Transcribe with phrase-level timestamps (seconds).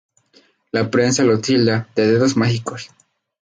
[0.77, 2.89] La prensa lo tilda de "dedos mágicos".